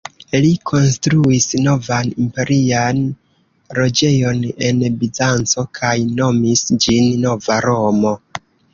Li 0.43 0.47
konstruis 0.69 1.45
novan 1.65 2.09
imperian 2.23 3.03
loĝejon 3.81 4.43
en 4.73 4.83
Bizanco 5.05 5.69
kaj 5.81 5.95
nomis 6.19 6.69
ĝin 6.75 7.15
"Nova 7.29 7.65
Romo". 7.71 8.21